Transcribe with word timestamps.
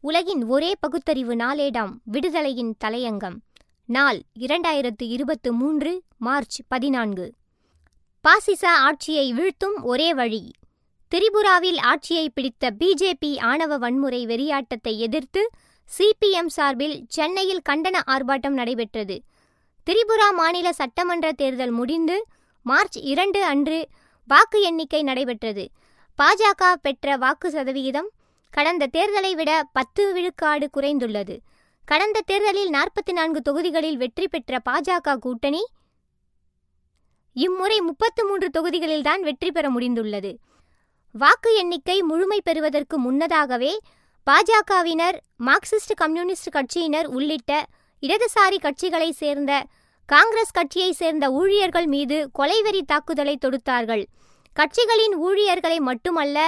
உலகின் 0.00 0.44
ஒரே 0.44 0.74
பகுத்தறிவு 0.80 1.34
நாளேடாம் 1.34 1.92
விடுதலையின் 2.12 2.72
தலையங்கம். 2.84 3.36
நாள் 3.84 4.22
இரண்டாயிரத்து 4.40 5.02
இருபத்து 5.02 5.52
மூன்று 5.52 6.02
மார்ச் 6.16 6.60
பதினான்கு. 6.68 7.34
பாசிச 8.20 8.76
ஆட்சியை 8.78 9.32
வீழ்த்தும் 9.32 9.82
ஒரே 9.82 10.14
வழி. 10.14 10.50
திரிபுராவில் 11.14 11.80
ஆட்சியை 11.80 12.30
பிடித்த 12.30 12.70
பிஜேபி 12.78 13.40
ஆணவ 13.40 13.76
வன்முறை 13.76 14.26
வெறியாட்டத்தை 14.26 14.96
எதிர்த்து 14.96 15.50
சிபிஎம் 15.98 16.46
சார்பில் 16.46 17.04
சென்னையில் 17.08 17.62
கண்டன 17.68 18.00
ஆர்ப்பாட்டம் 18.06 18.58
நடைபெற்றது. 18.60 19.22
திரிபுரா 19.90 20.34
மாநில 20.34 20.72
சட்டமன்ற 20.72 21.32
தேர்தல் 21.32 21.70
முடிந்து 21.70 22.26
மார்ச் 22.62 22.96
இரண்டு 22.96 23.44
அன்று 23.44 23.88
வாக்கு 24.26 24.62
எண்ணிக்கை 24.62 25.02
நடைபெற்றது. 25.02 25.70
பாஜக 26.18 26.74
பெற்ற 26.82 27.16
வாக்கு 27.16 27.50
சதவிகிதம் 27.50 28.10
கடந்த 28.50 28.88
தேர்தலை 28.92 29.32
விட 29.32 29.52
பத்து 29.72 30.12
விழுக்காடு 30.12 30.66
குறைந்துள்ளது. 30.76 31.34
கடந்த 31.88 32.20
தேர்தலில் 32.20 32.70
நாற்பத்தி 32.70 33.12
நான்கு 33.12 33.40
தொகுதிகளில் 33.42 33.96
வெற்றி 33.96 34.28
பெற்ற 34.28 34.60
பாஜக 34.68 35.16
கூட்டணி 35.16 35.62
இம்முறை 37.32 37.80
முப்பத்து 37.80 38.22
மூன்று 38.26 38.48
தொகுதிகளில்தான் 38.56 39.20
வெற்றி 39.20 39.50
பெற 39.50 39.70
முடிந்துள்ளது. 39.70 40.32
வாக்கு 41.14 41.50
எண்ணிக்கை 41.56 42.02
முழுமை 42.02 42.40
பெறுவதற்கு 42.44 42.98
முன்னதாகவே 42.98 43.72
பாஜகவினர் 44.26 45.16
மார்க்சிஸ்ட் 45.46 45.94
கம்யூனிஸ்ட் 45.94 46.50
கட்சியினர் 46.56 47.06
உள்ளிட்ட 47.06 47.52
இடதுசாரி 48.02 48.58
கட்சிகளை 48.62 49.10
சேர்ந்த 49.10 49.52
காங்கிரஸ் 50.08 50.50
கட்சியை 50.50 50.92
சேர்ந்த 50.92 51.30
ஊழியர்கள் 51.30 51.86
மீது 51.86 52.30
கொலைவெறி 52.38 52.80
தாக்குதலை 52.86 53.38
தொடுத்தார்கள். 53.44 54.04
கட்சிகளின் 54.56 55.14
ஊழியர்களை 55.16 55.78
மட்டுமல்ல 55.80 56.38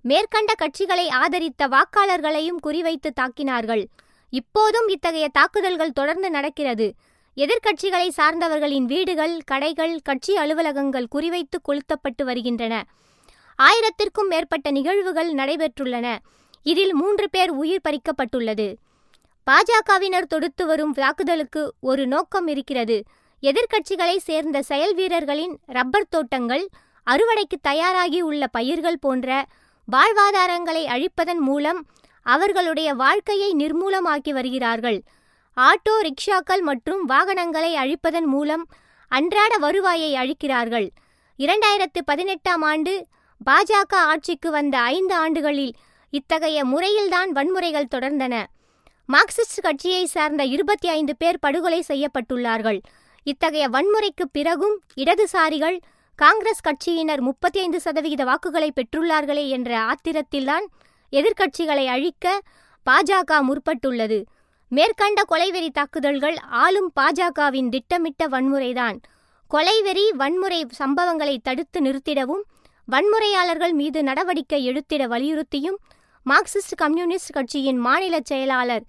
மேற்கண்ட 0.00 0.54
கட்சிகளை 0.54 1.08
ஆதரித்த 1.08 1.68
வாக்காளர்களையும் 1.68 2.60
குறிவைத்து 2.66 3.10
தாக்கினார்கள். 3.20 3.84
இப்போதும் 4.30 4.88
இத்தகைய 4.88 5.28
தாக்குதல்கள் 5.28 5.92
தொடர்ந்து 5.92 6.30
நடக்கிறது. 6.30 6.94
எதிர்க்கட்சிகளை 7.36 8.08
சார்ந்தவர்களின் 8.08 8.84
வீடுகள் 8.84 9.38
கடைகள் 9.44 9.98
கட்சி 10.02 10.36
அலுவலகங்கள் 10.36 11.06
குறிவைத்து 11.14 11.58
கொளுத்தப்பட்டு 11.62 12.24
வருகின்றன. 12.24 12.84
ஆயிரத்திற்கும் 13.58 14.28
மேற்பட்ட 14.28 14.70
நிகழ்வுகள் 14.70 15.34
நடைபெற்றுள்ளன. 15.34 16.18
இதில் 16.62 16.94
மூன்று 16.94 17.30
பேர் 17.30 17.50
உயிர் 17.50 17.80
பறிக்கப்பட்டுள்ளது. 17.88 18.74
பாஜகவினர் 19.46 20.28
தொடுத்து 20.28 20.66
வரும் 20.66 20.92
தாக்குதலுக்கு 20.92 21.74
ஒரு 21.80 22.06
நோக்கம் 22.06 22.46
இருக்கிறது. 22.46 23.02
எதிர்க்கட்சிகளை 23.42 24.16
சேர்ந்த 24.16 24.62
செயல் 24.62 24.94
வீரர்களின் 24.94 25.58
ரப்பர் 25.66 26.08
தோட்டங்கள் 26.08 26.68
அறுவடைக்கு 27.10 27.56
தயாராகி 27.62 28.20
உள்ள 28.20 28.46
பயிர்கள் 28.46 28.98
போன்ற 28.98 29.46
வாழ்வாதாரங்களை 29.92 30.82
அழிப்பதன் 30.86 31.38
மூலம் 31.38 31.86
அவர்களுடைய 32.22 32.94
வாழ்க்கையை 32.94 33.54
நிர்மூலமாக்கி 33.54 34.30
வருகிறார்கள். 34.30 35.02
ஆட்டோ 35.56 35.94
ரிக்ஷாக்கள் 36.00 36.60
மற்றும் 36.60 37.04
வாகனங்களை 37.04 37.76
அழிப்பதன் 37.76 38.24
மூலம் 38.24 38.66
அன்றாட 39.08 39.56
வருவாயை 39.56 40.10
அழிக்கிறார்கள். 40.14 40.88
இரண்டாயிரத்து 41.38 42.00
பதினெட்டாம் 42.04 42.62
ஆண்டு 42.62 43.06
பாஜக 43.50 43.94
ஆட்சிக்கு 43.94 44.50
வந்த 44.50 44.78
ஐந்து 44.78 45.14
ஆண்டுகளில் 45.14 45.74
இத்தகைய 46.10 46.64
முறையில்தான் 46.64 47.32
வன்முறைகள் 47.32 47.92
தொடர்ந்தன. 47.94 48.44
மார்க்சிஸ்ட் 49.12 49.62
கட்சியை 49.62 50.06
சார்ந்த 50.06 50.44
இருபத்தி 50.44 50.88
ஐந்து 50.88 51.16
பேர் 51.16 51.38
படுகொலை 51.38 51.84
செய்யப்பட்டுள்ளார்கள். 51.88 52.80
இத்தகைய 53.22 53.68
வன்முறைக்கு 53.68 54.24
பிறகும் 54.32 54.80
இடதுசாரிகள் 54.96 55.78
காங்கிரஸ் 56.18 56.62
கட்சியினர் 56.68 57.20
முப்பத்தி 57.20 57.58
ஐந்து 57.60 57.80
சதவிகித 57.80 58.24
வாக்குகளை 58.24 58.72
பெற்றுள்ளார்களே 58.72 59.48
என்ற 59.48 59.70
ஆத்திரத்தில்தான் 59.88 60.64
எதிர்க்கட்சிகளை 61.12 61.84
அழிக்க 61.86 62.40
பாஜக 62.86 63.40
முற்பட்டுள்ளது. 63.40 64.18
மேற்கண்ட 64.72 65.22
கொலைவெறி 65.28 65.68
தாக்குதல்கள் 65.68 66.36
ஆளும் 66.62 66.90
பாஜகவின் 67.00 67.68
திட்டமிட்ட 67.68 68.28
வன்முறைதான். 68.28 68.96
கொலைவெறி 69.50 70.06
வன்முறை 70.16 70.66
சம்பவங்களை 70.78 71.36
தடுத்து 71.42 71.80
நிறுத்திடவும் 71.80 72.44
வன்முறையாளர்கள் 72.88 73.72
மீது 73.72 74.02
நடவடிக்கை 74.02 74.60
எடுத்திட 74.64 75.06
வலியுறுத்தியும் 75.06 75.78
மார்க்சிஸ்ட் 76.26 76.76
கம்யூனிஸ்ட் 76.76 77.32
கட்சியின் 77.32 77.78
மாநில 77.78 78.18
செயலாளர் 78.24 78.84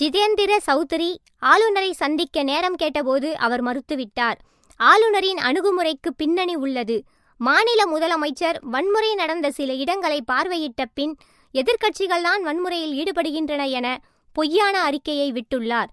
ஜிதேந்திர 0.00 0.54
சௌத்ரி 0.66 1.10
ஆளுநரை 1.38 1.92
சந்திக்க 1.92 2.42
நேரம் 2.42 2.74
கேட்டபோது 2.74 3.28
அவர் 3.38 3.64
மறுத்துவிட்டார். 3.64 4.38
ஆளுநரின் 4.78 5.36
அணுகுமுறைக்கு 5.36 6.10
பின்னணி 6.16 6.54
உள்ளது. 6.54 7.02
மாநில 7.36 7.82
முதலமைச்சர் 7.84 8.58
வன்முறை 8.60 9.14
நடந்த 9.14 9.50
சில 9.50 9.72
இடங்களை 9.72 10.24
பார்வையிட்ட 10.32 10.84
பின் 10.94 11.16
எதிர்க்கட்சிகள்தான் 11.54 12.42
வன்முறையில் 12.42 12.94
ஈடுபடுகின்றன 12.98 13.68
என 13.68 14.00
பொய்யான 14.32 14.82
அறிக்கையை 14.82 15.32
விட்டுள்ளார். 15.32 15.86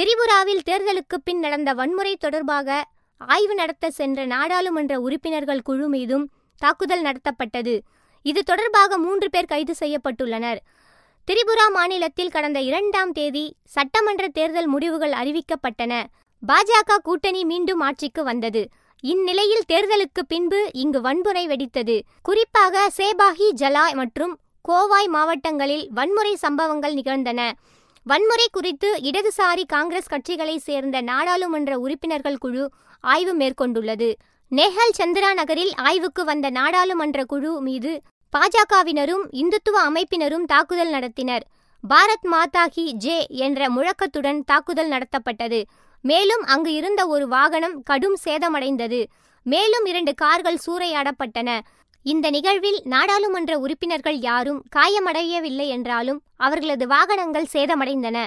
திரிபுராவில் 0.00 0.62
தேர்தலுக்கு 0.70 1.16
பின் 1.24 1.38
நடந்த 1.38 1.74
வன்முறை 1.74 2.16
தொடர்பாக 2.16 2.84
ஆய்வு 3.18 3.54
நடத்த 3.54 3.90
சென்ற 3.90 4.26
நாடாளுமன்ற 4.26 5.00
உறுப்பினர்கள் 5.00 5.62
குழு 5.62 5.88
மீதும் 5.88 6.30
தாக்குதல் 6.58 7.04
நடத்தப்பட்டது. 7.04 7.80
இது 8.22 8.42
தொடர்பாக 8.42 8.98
மூன்று 8.98 9.30
பேர் 9.30 9.44
கைது 9.44 9.74
செய்யப்பட்டுள்ளனர். 9.80 10.56
திரிபுரா 11.30 11.70
மாநிலத்தில் 11.72 12.30
கடந்த 12.30 12.60
இரண்டாம் 12.60 13.12
தேதி 13.12 13.56
சட்டமன்ற 13.64 14.28
தேர்தல் 14.28 14.66
முடிவுகள் 14.66 15.12
அறிவிக்கப்பட்டன. 15.12 16.04
பாஜக 16.46 16.96
கூட்டணி 17.02 17.44
மீண்டும் 17.44 17.80
ஆட்சிக்கு 17.80 18.24
வந்தது. 18.24 18.68
இந்நிலையில் 19.00 19.64
தேர்தலுக்கு 19.68 20.22
பின்பு 20.28 20.70
இங்கு 20.72 21.00
வன்முறை 21.00 21.46
வெடித்தது. 21.46 22.00
குறிப்பாக 22.22 22.90
சேபாகி 22.96 23.48
ஜலா 23.56 23.84
மற்றும் 23.92 24.38
கோவாய் 24.68 25.08
மாவட்டங்களில் 25.08 25.88
வன்முறை 25.90 26.34
சம்பவங்கள் 26.34 26.94
நிகழ்ந்தன. 26.94 27.40
வன்முறை 28.02 28.48
குறித்து 28.52 28.88
இடதுசாரி 29.02 29.64
காங்கிரஸ் 29.66 30.10
கட்சிகளை 30.10 30.56
சேர்ந்த 30.56 31.00
நாடாளுமன்ற 31.00 31.78
உறுப்பினர்கள் 31.78 32.38
குழு 32.38 32.70
ஆய்வு 33.00 33.34
மேற்கொண்டுள்ளது. 33.36 34.14
நேஹல் 34.50 34.96
சந்திரா 34.98 35.34
நகரில் 35.34 35.72
ஆய்வுக்கு 35.74 36.24
வந்த 36.24 36.50
நாடாளுமன்ற 36.50 37.24
குழு 37.24 37.60
மீது 37.60 38.00
பாஜகவினரும் 38.32 39.24
இந்துத்துவ 39.32 39.78
அமைப்பினரும் 39.88 40.44
தாக்குதல் 40.44 40.92
நடத்தினர். 40.92 41.42
பாரத் 41.88 42.26
மாதா 42.30 42.66
கி 42.66 42.92
ஜே 42.92 43.26
என்ற 43.28 43.68
முழக்கத்துடன் 43.68 44.42
தாக்குதல் 44.44 44.90
நடத்தப்பட்டது. 44.90 45.62
மேலும் 46.04 46.44
அங்கு 46.44 46.70
இருந்த 46.74 47.06
ஒரு 47.06 47.28
வாகனம் 47.28 47.76
கடும் 47.82 48.18
சேதமடைந்தது. 48.24 49.00
மேலும் 49.46 49.86
இரண்டு 49.86 50.12
கார்கள் 50.14 50.62
சூறையாடப்பட்டன. 50.66 51.50
இந்த 52.06 52.26
நிகழ்வில் 52.30 52.80
நாடாளுமன்ற 52.84 53.52
உறுப்பினர்கள் 53.58 54.18
யாரும் 54.18 54.60
காயமடையவில்லை 54.76 55.66
என்றாலும் 55.68 56.20
அவர்களது 56.36 56.86
வாகனங்கள் 56.86 57.52
சேதமடைந்தன. 57.52 58.18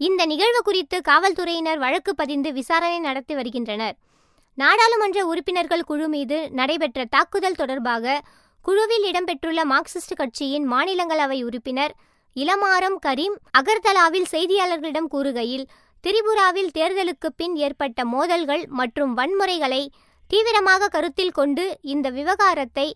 இந்த 0.00 0.22
நிகழ்வு 0.26 0.60
குறித்து 0.62 0.98
காவல்துறையினர் 1.00 1.78
வழக்கு 1.78 2.14
பதிந்து 2.14 2.50
விசாரணை 2.52 2.98
நடத்தி 2.98 3.34
வருகின்றனர். 3.34 3.96
நாடாளுமன்ற 4.58 5.18
உறுப்பினர்கள் 5.26 5.88
குழு 5.90 6.06
மீது 6.08 6.38
நடைபெற்ற 6.50 7.00
தாக்குதல் 7.04 7.58
தொடர்பாக 7.60 8.20
குழுவில் 8.64 9.04
இடம்பெற்றுள்ள 9.10 9.60
மார்க்சிஸ்ட் 9.64 10.14
கட்சியின் 10.14 10.66
மாநிலங்களவை 10.72 11.38
உறுப்பினர் 11.44 11.92
இளமாரம் 12.36 12.98
கரீம் 13.06 13.36
அகர்தலாவில் 13.58 14.28
செய்தியாளர்களிடம் 14.32 15.08
கூறுகையில் 15.12 15.64
திரிபுராவில் 16.04 16.70
தேர்தலுக்கு 16.78 17.28
பின் 17.36 17.56
ஏற்பட்ட 17.56 18.04
மோதல்கள் 18.04 18.66
மற்றும் 18.66 19.12
வன்முறைகளை 19.14 19.82
தீவிரமாக 20.30 20.88
கருத்தில் 20.88 21.32
கொண்டு 21.32 21.78
இந்த 21.82 22.10
விவகாரத்தை 22.10 22.86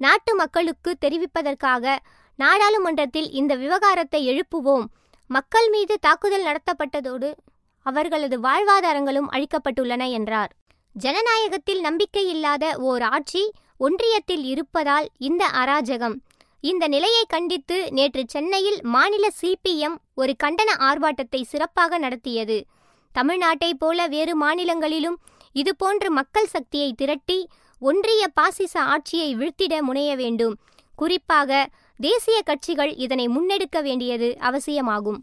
நாட்டு 0.00 0.34
மக்களுக்கு 0.34 0.90
தெரிவிப்பதற்காக 1.00 1.98
நாடாளுமன்றத்தில் 2.38 3.28
இந்த 3.30 3.54
விவகாரத்தை 3.54 4.20
எழுப்புவோம். 4.28 4.84
மக்கள் 5.30 5.68
மீது 5.68 5.94
தாக்குதல் 6.00 6.46
நடத்தப்பட்டதோடு 6.48 7.28
அவர்களது 7.86 8.36
வாழ்வாதாரங்களும் 8.40 9.28
அழிக்கப்பட்டுள்ளன 9.30 10.10
என்றார். 10.10 10.50
ஜனநாயகத்தில் 10.96 11.82
நம்பிக்கையில்லாத 11.84 12.64
ஓர் 12.76 13.02
ஆட்சி 13.02 13.52
ஒன்றியத்தில் 13.80 14.44
இருப்பதால் 14.44 15.08
இந்த 15.18 15.44
அராஜகம் 15.62 16.16
இந்த 16.64 16.88
நிலையை 16.88 17.24
கண்டித்து 17.28 17.92
நேற்று 17.92 18.22
சென்னையில் 18.26 18.78
மாநில 18.82 19.28
சிபிஎம் 19.40 19.96
ஒரு 20.14 20.32
கண்டன 20.44 20.70
ஆர்ப்பாட்டத்தை 20.78 21.42
சிறப்பாக 21.42 21.98
நடத்தியது. 21.98 22.66
தமிழ்நாட்டைப் 23.14 23.78
போல 23.78 24.06
வேறு 24.06 24.36
மாநிலங்களிலும் 24.36 25.18
இதுபோன்ற 25.52 26.10
மக்கள் 26.10 26.46
சக்தியை 26.46 26.92
திரட்டி 26.92 27.48
ஒன்றிய 27.80 28.28
பாசிச 28.28 28.80
ஆட்சியை 28.80 29.36
வீழ்த்திட 29.36 29.80
முனைய 29.80 30.16
வேண்டும். 30.16 30.54
குறிப்பாக 30.96 31.68
தேசிய 31.96 32.42
கட்சிகள் 32.44 32.94
இதனை 32.96 33.28
முன்னெடுக்க 33.28 33.82
வேண்டியது 33.82 34.36
அவசியமாகும். 34.40 35.20